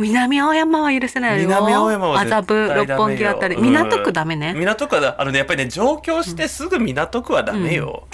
[0.00, 1.48] 南青山は許せないよ。
[1.48, 3.56] 南青山は麻布六本木あたり。
[3.56, 5.16] 港区ダメね、港区はだ。
[5.18, 8.08] あのねやっぱりね上京してすぐ港区はダメよ、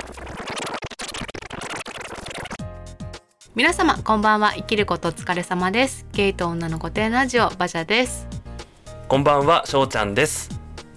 [3.55, 4.53] 皆様こんばんは。
[4.55, 6.07] 生きることお疲れ様です。
[6.13, 8.27] ゲイと女の御殿ラジオバジャです。
[9.07, 10.51] こんばんはしょうちゃんです。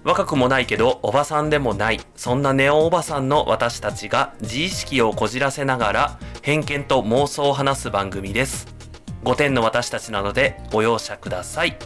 [0.04, 2.00] 若くもないけどおばさんでもない。
[2.16, 8.79] そんなネオンおばさんの私たちが自意識をこじらせながら偏見と妄想を話す番組です
[9.24, 11.78] 5点の私たちなのでご容赦ください。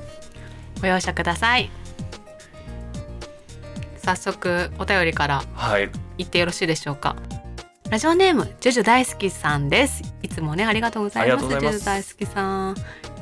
[0.81, 1.69] ご容赦ください。
[3.97, 5.89] 早速お便りからはい。
[6.17, 7.15] 言ってよろしいでしょうか。
[7.89, 10.01] ラジオネームジョジョ大好きさんです。
[10.21, 11.47] いつもねありがとうございます。
[11.47, 12.75] ジョジョ大好きさん。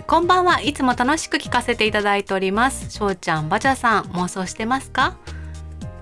[0.07, 0.61] こんばんは。
[0.61, 2.89] いつも楽しく聞かせていただいております。
[2.89, 5.17] しょうちゃんバジャさん妄想してますか？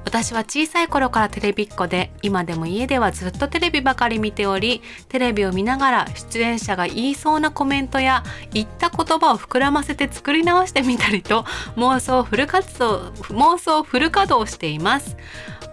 [0.09, 11.43] 私は小さい頃からテレビっ子で今でも家ではずっとテレビばかり見ておりテレビを見ながら出演者が言いそうなコメントや言った言葉を膨らませて作り直してみたりと
[11.75, 15.15] 妄想フル活動妄想フル稼働しています。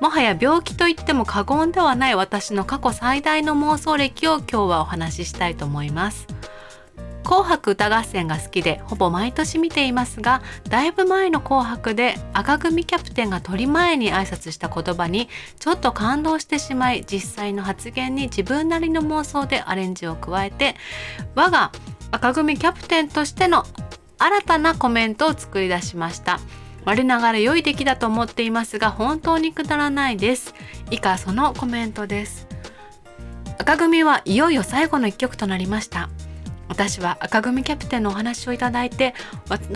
[0.03, 6.36] もはや病気と言っても過言ではない私の過去最大の妄想歴を今日はお話ししたいと思います。
[7.27, 20.77] 紅白歌合戦が好きでほぼ毎年見ていますがだいぶ前の紅白で赤組キャプテンが鳥前に挨拶した言葉にちょっと感動してしまい実際の発言に自分なりの妄想でアレンジを加えて
[21.34, 21.72] 我が
[22.12, 23.64] 赤組キャプテンとしての
[24.19, 26.38] 新たなコメントを作り出しました。
[26.84, 30.54] 我ながら良い出来だと思っていますが本当にくだらないです。
[30.92, 32.47] 以下そのコメントです。
[33.58, 36.08] 赤組はいよいよ最後の一曲となりました。
[36.69, 39.14] 私は赤組キャプテンのお話をいただいて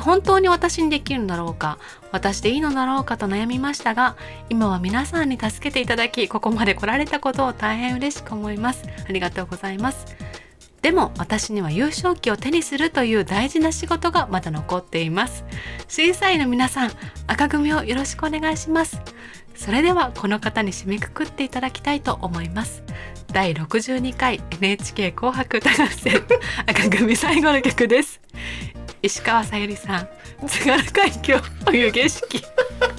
[0.00, 1.78] 本当に私にできるのだろうか
[2.12, 4.16] 私でいいのだろうかと悩みましたが
[4.48, 8.84] 今は皆さんに助けていただきここまで来られたことを大変嬉しく思います。
[9.08, 10.16] ありがとうございます。
[10.82, 15.44] でも私には優勝旗を手にするという大事な仕事がまだ残っています。
[15.88, 16.90] 審査員の皆さん
[17.26, 19.00] 赤組をよろしくお願いします。
[19.60, 22.82] それではこの方に締めくくっていただきたいと思います。
[23.30, 26.14] 第62回 NHK 紅白歌合戦。
[26.66, 28.22] 赤組最後の曲です。
[29.02, 30.08] 石川さゆりさん
[30.46, 32.40] 津軽海峡お湯景色。
[32.80, 32.96] まだ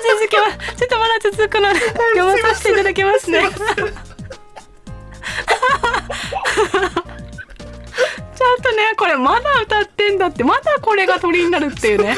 [0.00, 3.42] 続きはちょっとまだ続くので読まさせていただきますね
[8.44, 12.14] ちょっとねこれまだ歌ってんだってまだこれが鳥になるっていうね。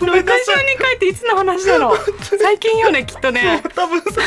[0.00, 0.04] 62
[0.78, 3.62] 回っていつの話だろう最近よねきっとね。
[3.74, 4.02] 多分。
[4.02, 4.26] それ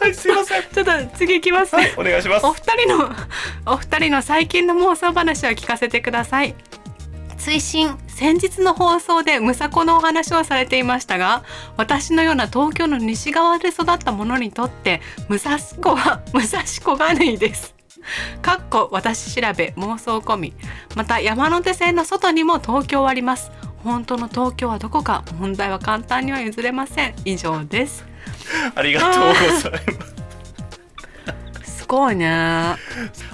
[0.00, 0.62] はいすいません。
[0.62, 2.46] ちょっと次いきますね、お願いします。
[2.46, 3.10] お二人の
[3.66, 6.54] お二人の最近の妄想話を聞かせてください。
[7.38, 11.42] 追伸先日の放送でムサコのお話をされていましたが
[11.76, 17.74] 私のような東京の西側で育った者にとって武蔵小は武蔵小金井です。
[18.40, 20.54] かっこ私調べ妄想込み。
[20.94, 23.50] また山手線の外にも東京はあります。
[23.82, 27.14] 本当の東京はどこか問題は簡単には譲れません。
[27.24, 28.04] 以上です。
[28.76, 30.13] ありがとうございます。
[31.84, 32.26] すごいね。
[32.30, 32.78] あ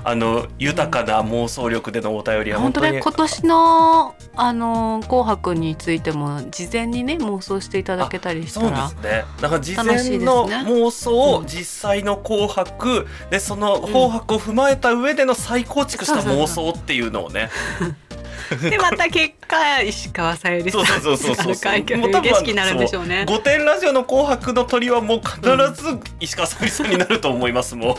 [0.07, 2.97] の豊かな妄想力でのお便りは本当本当に。
[2.97, 9.25] ね今年のあの紅白についても事前にね妄想していただけたりしたそうでらすね。
[9.41, 9.85] だから事前
[10.19, 17.51] の妄想うんを実際の紅白でその紅白を踏まえた上での再構築した妄想っていうのをね。
[18.57, 21.55] でまた結果石川さゆりさそうんそうそうそうそう。
[21.55, 23.25] 津軽海峡もう多分冬景色になるんでしょうね。
[23.29, 25.41] 御殿ラジオの紅白の鳥はもう必
[25.83, 27.97] ず石川さゆりさんになると思いますも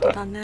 [0.00, 0.40] そうだね。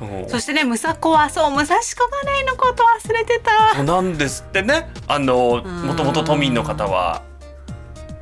[0.00, 0.04] う。
[0.04, 0.28] うん。
[0.28, 3.76] そしてねムサコはそう武蔵小金井のこと忘れてた。
[3.76, 4.88] そうなんですってね。
[5.08, 5.82] あのうん。
[5.82, 7.22] もともと都民の方は。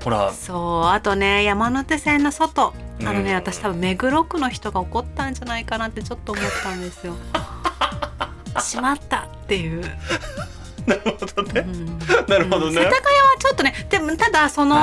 [0.02, 0.32] ほら。
[0.32, 2.74] そうあとね山手線の外。
[3.00, 3.34] あのね、うん。
[3.34, 7.14] 私多分目黒区の人が怒ったんじゃないかなってちょっと思ったんですよ
[8.60, 9.82] しまったっていう、
[10.86, 11.60] なるほどね。
[11.60, 11.98] うん。
[12.28, 12.72] なるほどね。
[12.74, 12.92] 世田谷は
[13.38, 14.76] ちょっとねでもただその。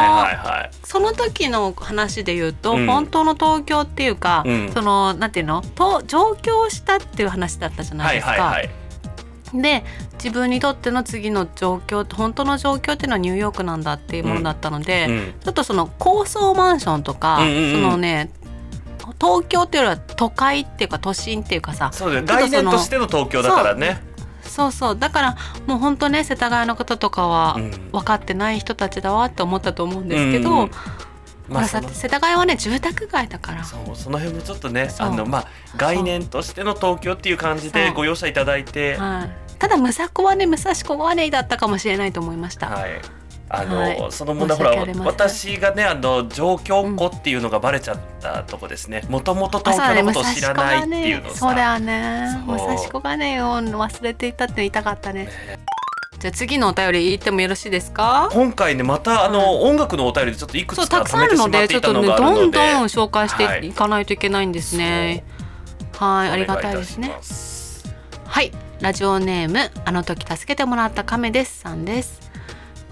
[0.83, 2.87] その時の話で言うと、うん。
[2.87, 4.71] 本当の東京っていうか、うん。
[4.73, 5.61] そのなんていうの？
[5.61, 8.57] と上京したっていう話だったじゃなはいいですか。
[9.53, 15.33] で自分にとっての次の状況本当の状況っていうのはニューヨークなんだっていうものだったので、うん。
[15.43, 17.43] ちょっとその高層マンションとか、そ
[17.77, 18.31] のね
[19.21, 22.25] 東京っていうよりは都会っていうか都心っていうかさそうだよ。
[22.25, 24.01] 概念としての東京だからね。
[24.41, 24.97] そうそう。
[24.97, 25.37] だから
[25.67, 27.71] もう本当ね世田谷の方とかはうん。
[27.91, 30.61] 分かってない人たちだわって思ったと思うんですけど、うん。
[30.63, 30.71] うん
[31.51, 33.63] まあ世田谷はね住宅街だから。
[33.63, 43.01] そうその辺もちょっとねあのまあ概念としての東京っていう感じでご容赦いただいて、はい、ただムサコはね武蔵小金井だったかもしれないと思いました、はい、
[43.53, 44.11] あの、はい。
[44.11, 44.75] その問題ほら
[45.05, 49.03] 私がねあの上京っ子っていうのがバレちゃったとこですね。
[49.09, 51.35] もともと東京のことを知らないっていうのさ。
[51.35, 55.29] そうだよね武蔵小がね忘れていたって言いたかったね。
[56.19, 58.29] じゃあ次のお便り言ってもよろしいですか？
[58.31, 61.67] 今回ねまたあの、音楽のお便りでちょっといくつかたくさんあるので。
[61.67, 65.23] ちょっとねどんどん紹介しはいていかないといけないんですね。
[65.97, 67.11] はいありがたいですね。
[68.25, 68.51] はい。
[68.81, 72.30] ラジオネームあの時助けてもらった亀ですさんです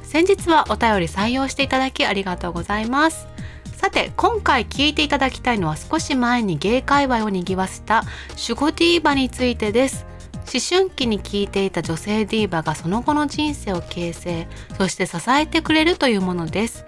[0.09, 3.27] 先日はお便り採用していただきありがとうございます。
[3.75, 8.01] さて今回聞いていただきたいのは少し前に芸界隈を賑わせた
[8.31, 10.07] 守護ディーバについてです。
[10.51, 14.47] 思春期に聴いていた女性ディーバがその後の人生を形成
[14.79, 16.85] そして支えてくれるというものです。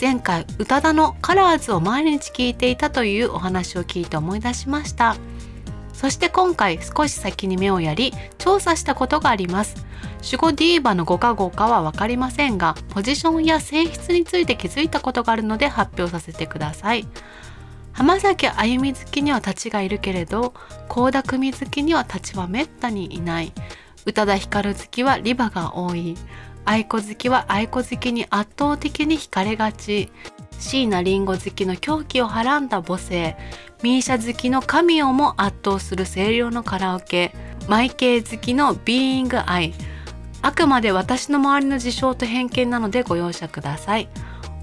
[0.00, 5.14] 前回宇多田のカラーズを毎日聴いていたというお話を聞いて思い出しました。
[5.94, 9.86] そして今回少し先に目をやり調査したことがあります。
[10.22, 17.06] 守護ディーバの5か5かは分かりませんがポジションや性質について気づいたことがあるので発表させてください。
[17.92, 20.52] 浜崎あゆみ好きには立ちがいるけれど
[20.88, 23.52] 倖田來未好きには立ちはめったにいない。
[24.04, 26.16] 宇多田ヒカル好きはリバが多い。
[26.66, 30.10] 愛子好きは愛子好きに圧倒的に惹かれがち。
[30.58, 33.36] 椎名林檎好きの狂気をはらんだ母性。
[33.82, 37.34] ミーシャ好きの神をも圧倒する声量のカラオケ
[37.68, 39.74] マイケイ好きのビーイングアイ。
[40.42, 44.08] あくまで私の周りの事象と偏見なのでご容赦ください。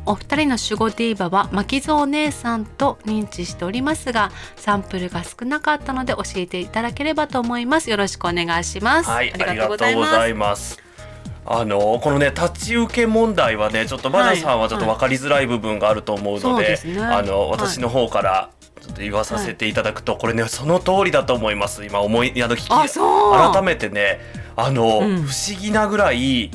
[0.05, 7.89] お二人の守護ディーバは巻蔵お姉さんと認知しておりますがサンプルが少なかったので教えていただければと思います。
[7.89, 10.79] よろしくお願いします、はい、ありがとうござざいいます。
[11.45, 17.01] あのこのね立ち受け問題はねちょっとバナさんはちょっと分かりづらい部分があると思うので,、ですね。
[17.01, 18.49] あのはい私の方から
[18.81, 21.85] ちょっと言わさせていただくと、これねその通りだと思います。
[21.85, 24.19] 今思いあの聞き改めてね
[24.55, 25.21] あの、うん。
[25.23, 26.51] 不思議なぐらい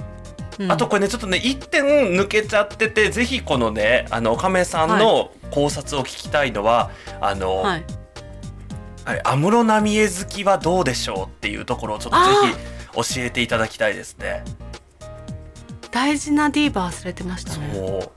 [0.58, 0.72] うん。
[0.72, 6.90] あとこれねちょっとね一点抜けちゃっててぜひこのねあの亀さんの考察を聞きたいのは、
[7.20, 7.84] あの、はい。
[9.04, 12.52] はい安室奈美恵好きはどうでしょうっていうところをちょっとぜ
[13.04, 14.42] ひ教えていただきたいですね。
[15.92, 17.62] 大事なディーバー忘れてましたそう。
[17.62, 18.15] ね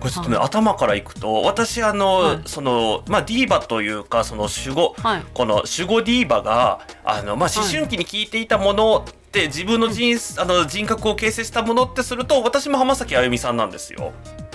[0.00, 0.46] これちょっとね、はい。
[0.46, 2.40] 頭からいくと私あの、はい。
[2.46, 5.24] そのまあディーバというかその守護はい。
[5.34, 14.12] この守護ディーバがあのまあ思春期に聞いていたものって、自分の人,、あの人格を形成したものってすると私も浜崎あゆみさんなんですよ。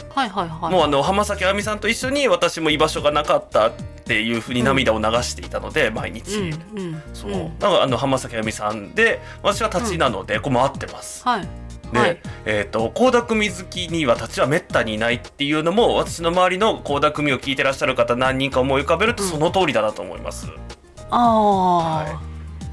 [0.09, 0.71] はいはいはい。
[0.71, 3.73] もうあの浜崎あゆみさんと一緒に私も居場所がなかったっ
[4.05, 6.37] ていうふうに涙を流していたので、毎日。
[6.37, 7.01] うんうん。
[7.13, 7.59] そう、ん。
[7.59, 11.23] だからあの浜崎あゆみさんで私は立ちなので、これも合ってます。
[11.23, 12.19] はいで、はい。
[12.45, 20.47] えっ、と倖田來未好きには立ちはめったにいないっていうのも私の周りの倖田來未を聞いてらっしゃる方何人か思い浮かべるとうんその通りだなと思います。
[21.11, 22.19] あ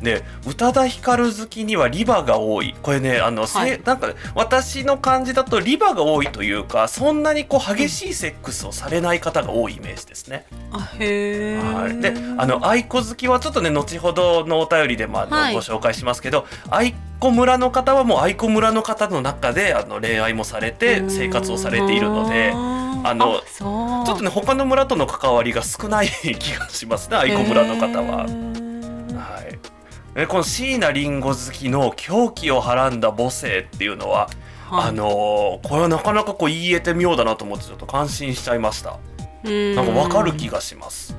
[0.03, 2.75] で宇多田ヒカル好きにはリバが多い。
[2.83, 3.81] これねあの、せはい。
[3.85, 10.47] なんか私の感じだとリバが多いというかそんなにこう激しいセックスをされない方が多いイメージですね。
[10.51, 15.55] ーあへえ、はい、であの愛子好きはちょっとね後ほどのお便りでもあの、はい。
[15.55, 22.53] ご紹介しますけど愛子村の方はもう愛子村の方の中であの恋愛もされて生活をされているので。
[23.05, 28.52] あのちょっとね他の村との関わりが少ない気がしますね愛子村の方は。
[30.15, 34.29] えこの椎名林檎好きの狂気をはらんだ母性っていうのは、
[34.69, 34.89] はい。
[34.89, 38.99] あのーこれはなかなかこう言い得て妙だなと思ってちょっと感心しちゃいました。
[39.45, 41.17] なんかわかる気がします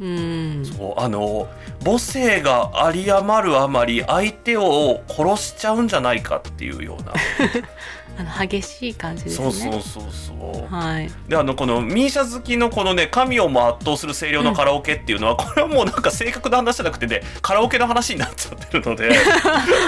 [0.00, 0.64] うん。
[0.64, 7.12] そうあのー母性が有り余るあまり相手を殺しちゃうんじゃないかっていうような、
[8.18, 10.74] あの激しい感じですそうそうねそうそう。
[10.74, 11.10] はい。
[11.28, 19.14] であのこのミーシャ好きのこのね神をも圧倒する声量のカラオケっていうのは、これはもうなんか正確な話じゃなくてねカラオケの話になっちゃってるので。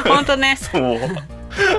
[0.07, 0.57] 本当ね。
[0.61, 0.99] そう。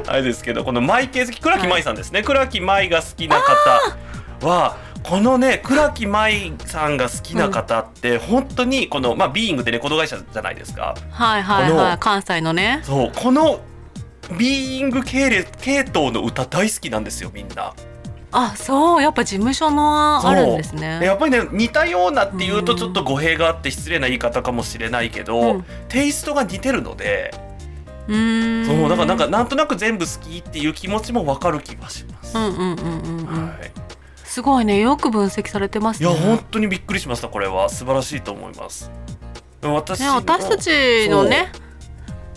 [0.07, 10.96] あれですけどこのマイ系好き倉木舞さんですね、倉木舞が好きな方はこのね倉木舞さんが好きな方って、本当にこのまあビーイングってレコード会社じゃないですか。
[11.10, 12.81] はいはいこのはい関西のね。
[12.84, 13.60] そうこの
[14.38, 17.74] ビーイング系列系統の歌大好きなんですよみんな。
[18.34, 25.65] あそうやっぱ事務所のあるんですでねやっぱりね似たようなっていうとうんちょっと語弊があって失礼な言い方かもしれないけど、うん。
[25.89, 27.34] テイストが似てるので、
[28.08, 28.65] うーん。
[28.65, 32.38] そうだからなんかなんとなく全部好きっていう気持ちもわかる気がします。
[32.38, 33.48] うんうんうんうんうん。
[33.50, 33.72] はい、
[34.31, 34.79] すごいね。
[34.79, 36.09] よく分析されてますね。
[36.09, 37.67] いや本当にびっくりしましたこれは。
[37.67, 38.89] 素晴らしいと思います。
[39.61, 41.51] 私ねの私たちのね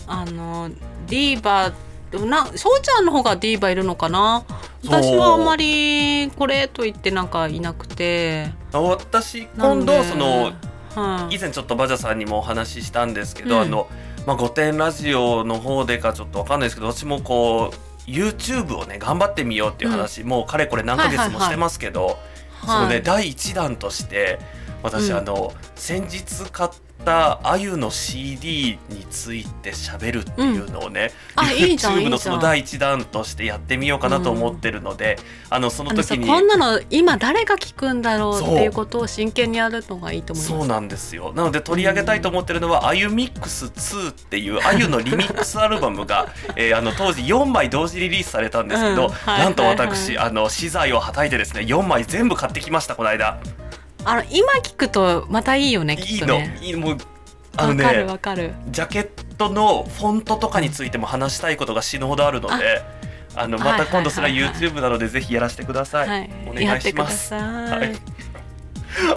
[0.05, 0.69] あの
[1.07, 1.71] ディーバ
[2.25, 4.43] な翔ちゃんの方がディーバいるのかな？
[4.83, 8.51] 私はあんまりこれと言ってなんかいなくて。
[8.73, 10.51] 私今度その
[10.95, 11.35] はい。
[11.35, 13.61] 以前ちょっとバジャさんにもお話ししたんですけど、うん。
[13.61, 13.87] あの
[14.27, 17.71] まあ、御殿ラジオの方でかちょっとわかんないですけど私もこ
[18.07, 22.17] YouTube をね頑張ってみようっていう話、もうかれこれ何ヶ月もしてますけど、
[22.61, 23.03] そのね、はい。
[23.03, 24.39] 第一弾として
[24.83, 25.17] 私、うん。
[25.17, 26.69] あの先日買っ
[27.03, 35.17] たあゆの CD について喋るっていうのをね、あいいじゃん YouTube のその第一弾としてやってみようかなと思ってるので、
[35.49, 40.57] あのその時にこんなの今誰が聞くんだろうっていうことを真剣にやるのがいいと思います。
[40.59, 41.33] そうなんですよ。
[41.33, 53.37] なので取り上げたいと思ってるのは「あゆミックス2」っていうあゆのリミックスアルバムが、 えーあの当時4枚同時リリースされたんですけど、なんと私、あの資材をはたいてですね4枚全部買ってきましたこの間。
[54.05, 56.25] あの今聞くとまたいいよねきいいの。
[56.25, 56.57] っとね。
[56.61, 56.97] いいもう
[57.57, 58.53] あのわかるねわかる。
[58.69, 62.81] ジャケットのフォントとかについても話したいことが死ぬほどあるので。
[63.37, 66.07] あのまた今度それははいはいはい YouTube なのでぜひやらせてください。
[66.07, 66.29] はい。
[66.47, 67.27] おやっくだ願いしてます。
[67.27, 67.91] さはい。
[67.91, 67.95] い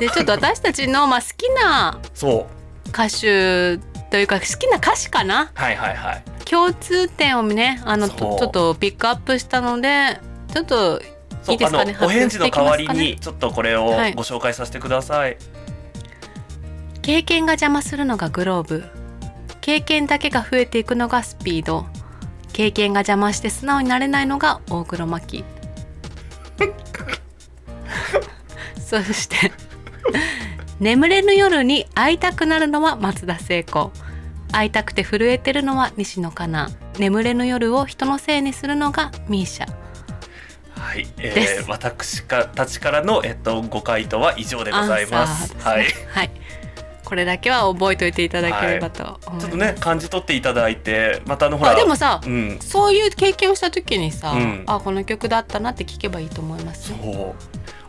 [0.00, 2.48] でちょっと私たちのまあ好きなそ
[2.86, 2.88] う。
[2.88, 3.78] 歌手
[4.10, 5.52] というか好きな歌詞かな？
[5.54, 6.24] はいはいはい。
[6.46, 8.18] 共通点をねあのそう。
[8.18, 10.20] とちょっとピックアップしたので
[10.52, 11.00] ちょっと
[11.48, 14.14] そういいですかねあのお返事の代わりにちょっとこれをごはい。
[14.14, 15.36] 紹介させてください。
[17.00, 18.84] 経験が邪魔するのがグローブ。
[19.60, 21.86] 経験だけが増えていくのがスピード。
[22.52, 25.44] 経験が邪魔して素直になれないのが大黒摩季。
[28.84, 29.52] そして
[30.80, 33.90] 眠れぬ夜に会いたくなるのは松田聖子。
[34.50, 36.70] 会いたくて震えてるのは西野カナ。
[36.98, 39.66] 眠れぬ夜を人のせいにするのがミーシャ
[40.88, 45.48] はい、えー、私かたちからのえっとご回答は以上でございます。
[45.48, 45.84] すねはい。
[46.08, 46.30] はい、
[47.04, 56.96] これだけは覚えておいていただければと思いちょっとね感じ取っていただいてまたあのほらあでもさ、うんそういう経験をした時にさ、うんあこの曲だったなって聞けばいいと思いますよ。
[57.02, 57.34] そう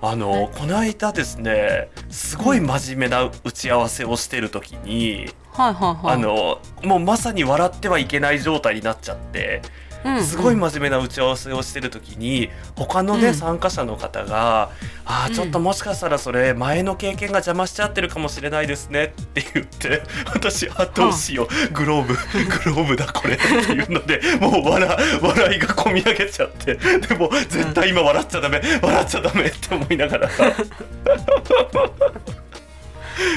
[0.01, 6.15] あの、はいこの間ですねすごい真面目な打ち合わせをしてる時に、はいはいはい。
[6.15, 9.61] あのもうまさに笑ってはいけない状態になっちゃって。
[10.03, 10.15] うん。
[10.17, 13.33] うんすごい真面目な打ち合わせをしてる時に他のね、うん。
[13.33, 14.69] 参加者の方が
[15.05, 20.03] 「あーちょっともしかしたらそれ前の経験が邪魔しちゃってるかもしれないですね」って言って
[20.33, 22.13] 私あどうしようグローブ
[22.73, 24.89] グローブだこれっていうのでもう笑
[25.21, 30.29] 笑いがこみ上げちゃってでも絶対今笑っちゃダメ笑っちゃダメって思いながら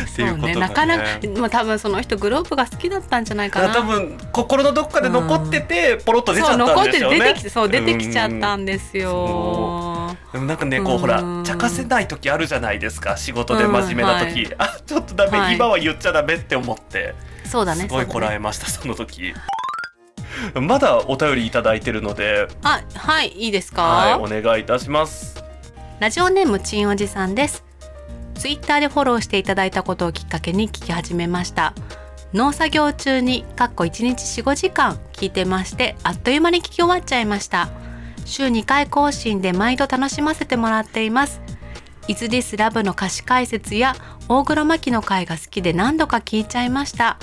[0.07, 1.05] そうねなかなか
[1.37, 3.75] まあ多分その人グローブが好きだったんじゃないかな。
[3.75, 7.19] 多分心のどっかで残っててポロッと出ちゃったんでしょうね。
[7.19, 10.17] て出てきてそう出てきちゃったうんんですよ。
[10.33, 17.83] でもなんかねこうほらうん茶化せない時あるじゃないですか仕事で真面目な時、うんあちょっとダメ、はい今は言っちゃダメって思ってそうだね。
[17.83, 19.35] すごいこらえましたその時
[20.55, 23.83] まだお便りいただいてるのであはいいいですか？
[23.83, 25.43] はいお願いいたします
[26.01, 27.65] ラジオネームちんおじさんです。
[28.35, 31.75] ツイッターでフォローしていただいたことをきっかけに聞き始めました。
[32.33, 37.69] 農作業中にかっこ1日4、5時間聞いてましてあっという間に聞き終わっちゃいました。
[38.25, 41.41] 週2回更新で毎度楽しませてもらっています。
[42.09, 43.95] イズディスラブの歌詞解説や
[44.29, 47.19] 大黒摩季の回が好きで何度か聞いちゃいました。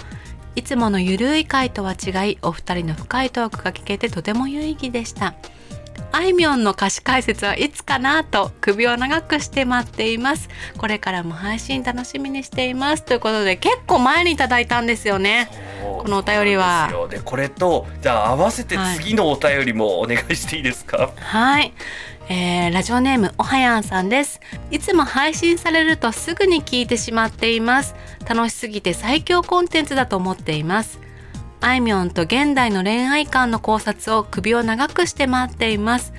[0.55, 5.35] いつものゆるい回とは違いお二人の深いトークが聞けてとても有意義でした。
[6.11, 10.49] あいみょんの歌詞解説はいつかなと首を長くして待っています。
[10.77, 13.03] これからも配信楽しみにしています。
[13.03, 15.49] ということで結構前にいただいたんですよね。
[15.81, 16.89] このお便りは。
[17.09, 21.73] ででこれとじゃあ合わせて次のお便りもお願いしていいですか、はい、
[22.29, 24.39] えーラジオネームおはやんさんです。
[24.71, 27.95] いつも配信されるとすぐに聞いてしまっています。
[28.29, 30.99] 楽しすぎて最強コンテンツだと思っています
[31.61, 36.13] あいみょんと現代の恋愛観の考察を首を長くして待っています。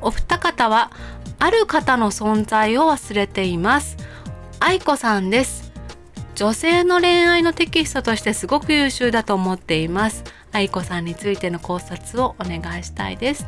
[0.00, 0.90] お二方は
[1.38, 3.96] ある方の存在を忘れています。
[4.58, 5.72] 愛子さんです。
[6.34, 10.24] 女性の恋愛のテキストとしてすごく優秀だと思っています。
[10.52, 13.46] 愛子さんについての考察をお願いしたいです。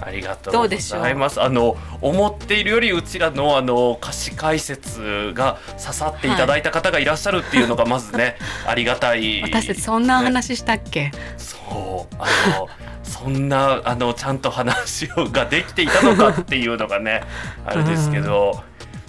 [0.00, 1.40] ありがとうございます。
[1.40, 8.36] あの思っているよりうちらのあの歌詞解説が刺さっていただいた方がいらっしゃるっていうのがまずね、
[8.66, 9.42] ありがたい。
[9.42, 12.14] 私たちそんな話したっけ、そう。
[12.18, 12.26] あ
[12.58, 12.68] の
[13.02, 17.22] そんなあのちゃんと話をができていたのかっていうのがね
[17.64, 18.62] あれですけど、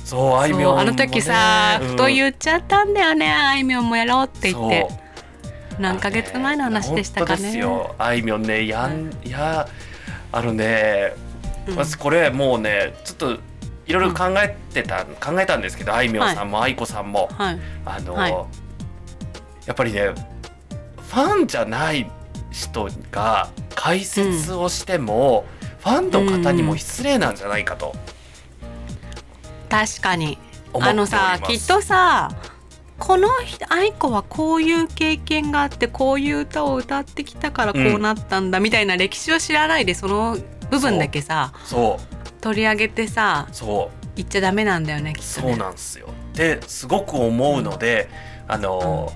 [0.03, 1.87] そうあいみょんも、ね、あの時さ、うん。
[1.89, 5.07] ふと言っちゃったんだよねあいみょんもやろうって言って。
[5.79, 7.95] 何ヶ月前の話でしたか本当ですねよ。
[7.97, 9.67] あいみょんねやん、いや
[10.31, 11.13] あのね
[11.67, 11.75] うん。
[11.75, 13.31] 私これもうねちょっと
[13.85, 16.75] いろいろ考えてた、考えたんですけどあいみょんさんもあい。
[16.75, 17.29] こさんも。
[17.31, 17.59] はい。
[17.85, 18.31] あの、はい。
[18.31, 18.45] や
[19.71, 20.13] っぱりね
[21.07, 22.09] ファンじゃない
[22.51, 25.45] 人が解説をしても、
[25.79, 27.95] ファンの方にも失礼なんじゃないかと。
[29.69, 30.37] 確かに。
[30.73, 32.29] あのさきっとさ
[32.99, 40.37] この人愛子はこういう経験があってこういう歌を歌ってきたからこうなったんだみたいな歴史を知らないでその
[40.69, 45.57] 部分だけさそう取り上げてさそう言っちゃダメなんだよねきっとそうね。
[45.57, 46.07] なんですよ。
[46.33, 48.09] ですごく思うので、
[48.47, 49.13] あの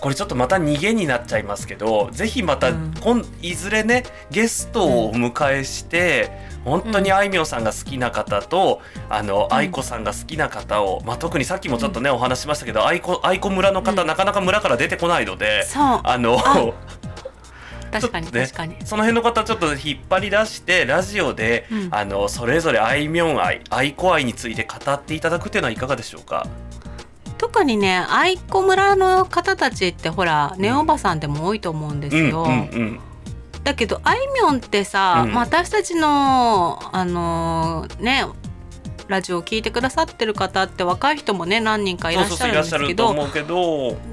[0.00, 2.94] これちょっとまた逃げになっちゃいますけどぜひまた、うん。
[3.00, 6.30] 今いずれねゲストをお迎えして、
[6.64, 9.56] 本当にあいみょんさんが好きな方と、あのうん。
[9.56, 14.08] 愛子さんが好きな方を、まあ、特にさっきもちょっとね、お話ししましたけど愛子愛子村の方、うん。
[14.08, 15.64] なかなか村から出てこないので。
[15.64, 16.00] そう。
[16.04, 16.72] あのあ
[17.92, 18.76] 確かに確かに。
[18.84, 21.88] その辺の方ちょっと引っ張り出してラジオで、うん。
[21.90, 26.46] あのそれぞれあいみょん愛愛子愛について語っていただくっていうのはいかがでしょうか？
[27.38, 32.44] 特にね愛子村の方たちってほらネオおばさんでも多いと思うんですよ。
[32.44, 33.00] うんうんうん。
[33.64, 35.32] だけどあいみょんってさ、うん。
[35.32, 38.24] まあ私たちのあのーね
[39.08, 43.14] ラジオを聞いてくださってる方って若い人もね何人かいらっしゃるんですけど。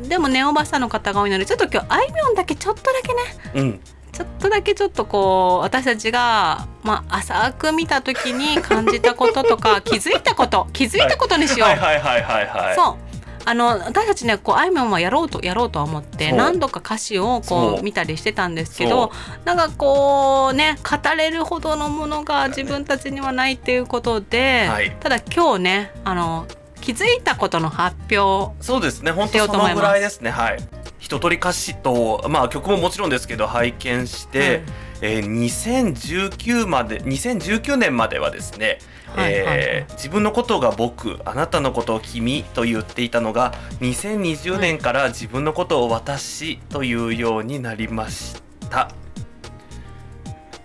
[0.08, 3.22] でもネオバさんの方が多いのでちょっと今日あいみょんだけちょっとだけね。
[3.56, 3.80] うん、
[4.12, 11.70] ちょっとだけちょっとこう私たちが、まあ、浅く見た時に感じたこととか 気づいたこと気づいたことにしよう。
[11.70, 12.76] はいはいはいはいはい。
[12.76, 13.13] そう
[13.46, 19.12] あの私たちねこうあいみょんはやろうとやろうとは思って何度か歌詞をこう見たりしてたんですけど
[19.46, 24.96] なんかこうね語れるほどのものが自分たちにはないっていうことで、はい。
[25.00, 26.48] ただ今日ねあの
[26.82, 30.30] 気づいたことの発表そうですね本当そのぐらいですね。
[30.30, 30.58] はい。
[31.00, 34.64] 一通り歌詞とまあ曲ももちろんですけど拝見して、
[35.02, 38.80] えー2019まで2019年まではですね、
[39.18, 49.03] えー自分のことが僕あなたのことを君と言っていたのが2020年から自分のことを私というようになりました。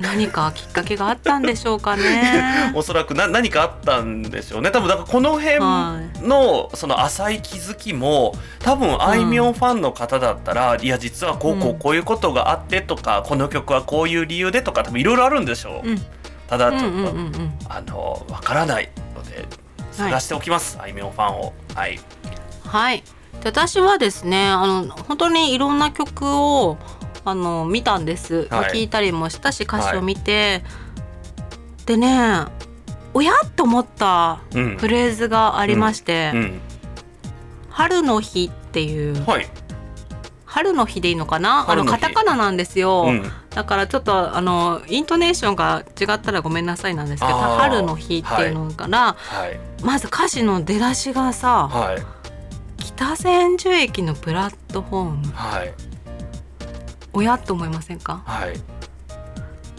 [0.00, 2.73] 何かきっかけがあったんでしょうかね。
[2.75, 4.71] おそらくな何かあったんでしょうね。
[4.71, 11.78] 多分だからこの辺はのその浅い気づきも多分あいみょんファンの方だったら、いや実はこうこううん。
[11.78, 16.07] こういうことがあってとか、この曲はこういう理由でとか多分いろいろあるんでしょう、うん。
[16.49, 17.59] ただちょっと、うんうんうんうん。
[17.69, 19.47] あのわからないので
[19.93, 21.52] 探しておきます、あいみょんファンを。
[21.75, 21.99] はい。
[22.65, 23.02] はい。
[23.43, 26.76] で私はですね、あの本当にいろんな曲を
[27.28, 28.49] あの見たんです。
[28.50, 28.73] はい。
[28.73, 30.62] 聞いたりもしたし歌詞を見て、
[31.86, 32.45] でね、
[33.14, 34.76] おやっと思ったうん。
[34.76, 36.60] フレーズがありまして、うん。
[37.71, 39.25] 春の日っていう。
[39.25, 39.47] はい、
[40.45, 41.71] 春の日でいいのかな？
[41.71, 43.06] あのカタカナなんですよ。
[43.08, 49.58] うん、だからちょっとあのイントネーションが違ったらごめんなさいなんですけど、春の日っていうのから、はい。
[49.84, 52.02] まず歌詞の出だしがさ、はい。
[52.78, 55.32] 北千住駅のプラットフォーム。
[57.12, 58.23] はいおやと思いませんか？
[58.26, 58.54] はい。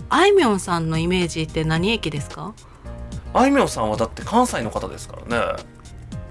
[0.10, 2.54] あいみょんさんのイメージって何駅ですか？
[3.34, 5.64] あいみょんさんはだって関西の方ですからね。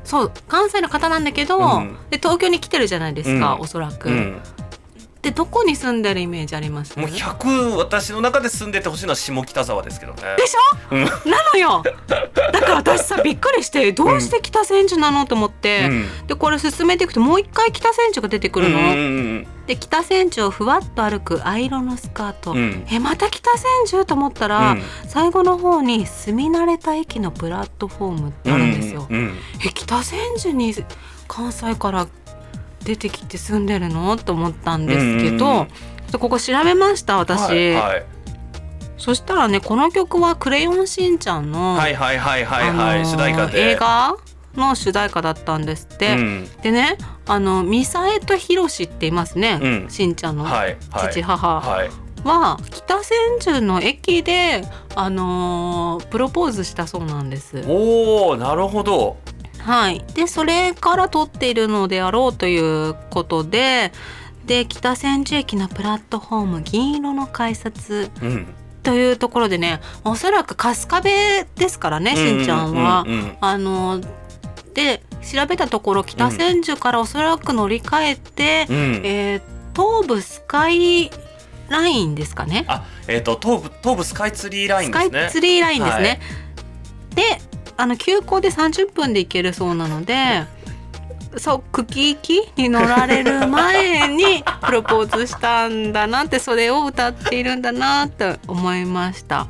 [0.04, 1.96] そう関西の方なんだけど、うん。
[2.10, 3.60] で東京に来てるじゃないですか、うん。
[3.60, 4.40] おそらく、うん。
[5.22, 6.98] でどこに住んでるイメージあります？
[6.98, 10.22] もう100私の中で住んでてほしいのは下北沢ですけどね。
[10.36, 10.96] でしょ？
[10.96, 11.04] うん。
[11.04, 11.10] な
[11.52, 11.82] のよ。
[12.06, 15.26] だから私さびっくりしてどうして北千住なの？
[15.26, 16.26] と思って、うん。
[16.26, 18.88] でこれ進めていくともう一回北千住が出てくるの、うんう
[19.40, 22.56] んで北千住をふわっと歩く藍色のスカート、うん。
[22.56, 24.82] うんえまた北千住と思ったら、うん。
[25.06, 30.74] 最後の方に住み慣れた駅のプラットフォームってあるんですよ、うんうんえ北千住に
[31.28, 32.08] 関西から
[32.82, 34.16] 出てきて住んでるの？
[34.16, 35.66] と思ったんですけど、
[36.18, 38.06] ここ調べました私、はいはい。
[38.96, 43.72] そしたらねこの曲は「クレヨンしんちゃんの」はいはいはいはいはい、あのー主題歌で。
[43.72, 44.16] 映画？
[44.58, 46.48] の主題歌だったんですって、うん。
[46.62, 49.90] でねあのミサエとヒロシっていますね、うん。
[49.90, 51.12] しんちゃんのはいはい。
[51.12, 51.84] 父母は。
[51.84, 51.90] い。
[52.24, 54.64] は北千住の駅で、
[54.96, 57.64] あのープロポーズしたそうなんです。
[57.66, 59.16] おおなるほど。
[59.60, 63.92] はい、でそれから撮っているのであろうということで
[64.46, 68.46] で北千住駅のプラットフォーム銀色の改札うん。
[68.82, 71.08] というところでねおそらく春日部
[71.56, 73.04] ですからねしんちゃんは。
[73.40, 74.00] あの
[74.78, 78.76] で調べたところ北千住からおそらく乗り換えて、うん。
[78.76, 79.42] うんえー
[79.78, 81.08] 東武スカイ
[81.68, 82.64] ラインですかね。
[82.66, 85.26] あえっ、と東武東武スカイツリーラインスカですね。
[85.26, 86.08] イツリーラインですね。
[86.08, 86.18] はい。
[87.14, 87.22] で
[87.76, 90.42] あの急行で30分で行けるそうなので
[91.36, 99.46] そう茎行きに乗られる前に プロポーズしたんだなってそれを歌っているんだなって思いました。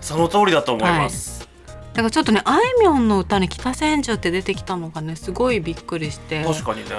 [0.00, 1.33] その通りだと思います、
[1.94, 6.44] だからちょっとねあいみょんの歌に北千住って出てきたのがねすごいびっくりして。
[6.44, 6.90] 確かにね。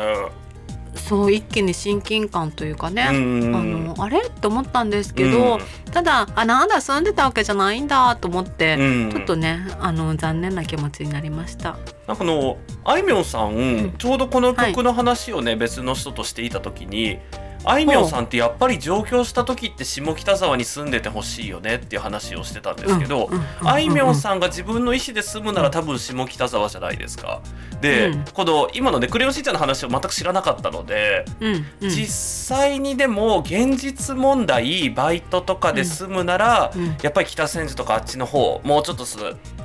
[0.96, 4.22] そう一気に親近感というかね、うんあのあれ？
[4.30, 5.60] と思ったんですけど、
[5.92, 9.12] ただあなんだ住んでたわけじゃないんだと思って、うん。
[9.12, 11.78] ちょっとねあの残念な気持ちになりました。
[12.08, 13.94] なんかあのあいみょんさん、ん。
[13.98, 17.20] ちょうどこの曲の話をね、別の人としていた時に
[17.66, 27.42] あいみょんさんってやっぱり上京した時って下北沢に住んでてほしいよねっていう話をしてたんですけど、うんうんうんうんあいみょんさんが自分の意思で住むなら多分下北沢じゃないですか。
[27.82, 28.26] で、うん。
[28.26, 31.90] この今のねクレヨンしんちゃんの話を全く知らなかったので、うんうん。
[31.90, 32.08] 実
[32.48, 36.98] 際にでも現実問題バイトとかで住むなら、うん。
[37.02, 39.18] やっぱり北千住とかあっちの方もうちょっとす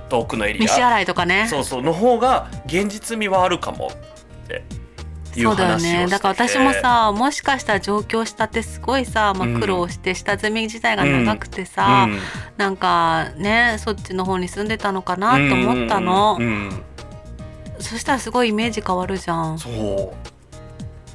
[0.08, 1.46] 遠くのエリ西ア新井とかね。
[1.48, 3.92] そうそうの方が現実味はあるかも
[4.44, 4.64] って
[5.34, 6.06] そうだよね。
[6.08, 9.56] だから私もさもしかしたら上京したってすごいさ、まうん。
[9.56, 12.18] あ、苦労して下積み時代が長くてさ、うん。
[12.56, 16.46] なんかねそっちの方に住んでたのかなと思ったの、うん。
[16.46, 16.82] うん
[17.78, 19.58] そしたらすごいイメージ変わるじゃん。
[19.58, 20.30] そう。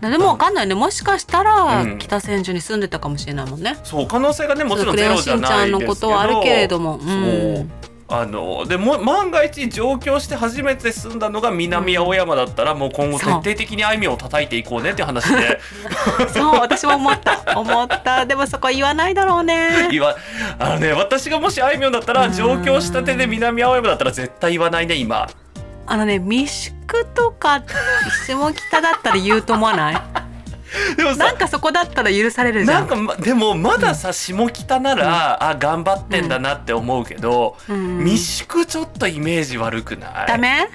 [0.02, 0.76] でもわかんないね。
[0.76, 1.98] もしかしたらうん。
[2.00, 7.70] 北千住に住んでたかもしれないもんね、そう可能性がねもちろんクレヨンゼロじゃしんちゃんのないですけどことはあるけれども、うそんう、
[8.08, 15.60] あのでも万が一上京して初めて住んだのが南青山だったら、もう今後徹底的にあいみょんを叩いていこうねって話で。
[16.32, 16.60] そう。
[16.60, 17.60] 私も思った。
[17.60, 18.28] 思った。
[18.28, 19.88] でもそこ言わないだろうね。
[19.90, 20.16] 言わ
[20.60, 22.34] あのね私がもしあいみょんだったらうん。
[22.34, 25.28] 上京したてで南青山だったら絶対言わないね今。
[25.88, 27.64] あのね民宿とか
[28.28, 30.25] 下北だったら言うと思わない？
[30.98, 38.00] でもさなんかそこだったら許されるじゃなんんかまでもまださ下北なら、あ頑張ってんだなって思うけど、うん。
[38.06, 40.28] 未宿ちょっとイメージ悪くない？
[40.28, 40.68] ダメ？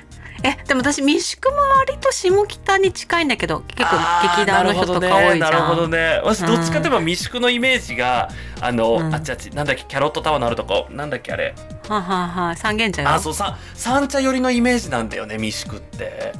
[0.43, 3.97] えでも私民宿も割と下北に近いんだけど結構
[4.39, 5.51] 劇団の人とか多いじゃん。
[5.51, 6.21] なるほどねね。
[6.25, 6.47] 私うん。
[6.47, 9.15] どっちかといえば未宿のイメージがあの、うん。
[9.15, 11.55] あっちあっちなんだっけキャロットタワーのあるとこなんだっけあれ。
[11.89, 16.33] はあはあはあ三軒茶よあそうさ三茶寄りのイメージなんだよね未宿って。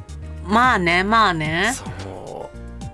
[0.43, 1.71] まあねまあね。
[1.75, 1.87] そう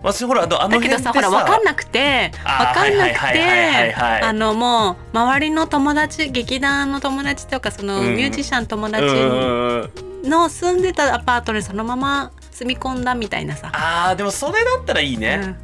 [0.03, 8.15] 私ほらあのあのだけどささほら分かんなくて分かんなくてはいあのもう周りの友達劇団の友達とかそのうん。
[8.15, 15.55] ミュージシャン友達うんうんうんの住んでたアパートにそのまま住み込んだみたいなさ、あーでもそれだったらいいね、うん。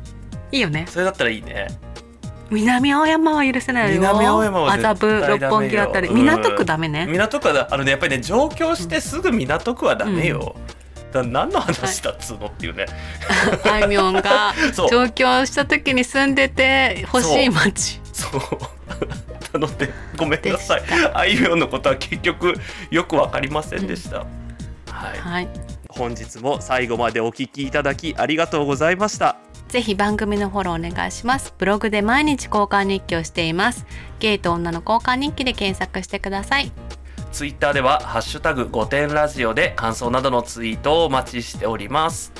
[0.55, 0.85] いいよね。
[0.87, 1.67] それだったらいいね。
[2.51, 3.99] 南青山は許せないよ。
[3.99, 6.09] 南青山は麻布六本木だったり。
[6.09, 10.55] 港区ダメね、港区はだあのねやっぱりね上京してすぐ港区はダメよ、
[11.13, 12.85] だ何の話だっつうのっていうね、
[13.65, 14.53] あいみょんが
[14.89, 18.01] 上京した時に住んでて欲しい街。
[18.11, 18.41] そう。
[19.53, 20.83] なのでごめんなさい。
[21.13, 22.55] あいみょんのことは結局
[22.89, 24.25] よくわかりませんでした、は
[25.15, 25.19] い。
[25.19, 25.47] はい。
[25.89, 29.37] 本日も最後までお聞きいただきありがとうございました。
[29.67, 31.53] ぜひ番組のフォローお願いします。
[31.57, 33.85] ブログで毎日交換日記をしています。
[34.23, 36.71] ゲイと女の交換日記で検索してください
[37.33, 42.31] ツイッターではハッシュタグ5点ラジオで感想などのツイートをお待ちしております。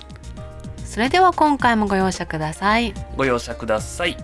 [0.86, 2.93] それでは今回もご容赦ください。
[3.17, 4.15] ご容赦ください